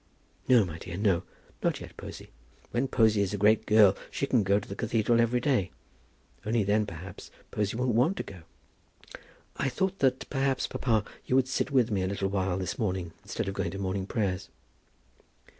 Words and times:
"No, 0.47 0.65
my 0.65 0.79
dear, 0.79 0.97
no; 0.97 1.21
not 1.61 1.79
yet, 1.79 1.95
Posy. 1.95 2.31
When 2.71 2.87
Posy 2.87 3.21
is 3.21 3.35
a 3.35 3.37
great 3.37 3.67
girl 3.67 3.95
she 4.09 4.25
can 4.25 4.41
go 4.41 4.59
to 4.59 4.75
cathedral 4.75 5.21
every 5.21 5.39
day. 5.39 5.69
Only 6.43 6.63
then, 6.63 6.87
perhaps, 6.87 7.29
Posy 7.51 7.77
won't 7.77 7.93
want 7.93 8.17
to 8.17 8.23
go." 8.23 8.41
"I 9.57 9.69
thought 9.69 9.99
that, 9.99 10.27
perhaps, 10.31 10.65
papa, 10.65 11.03
you 11.27 11.35
would 11.35 11.47
sit 11.47 11.69
with 11.69 11.91
me 11.91 12.01
a 12.01 12.07
little 12.07 12.29
while 12.29 12.57
this 12.57 12.79
morning, 12.79 13.13
instead 13.21 13.47
of 13.47 13.53
going 13.53 13.69
to 13.69 13.77
morning 13.77 14.07
prayers." 14.07 14.49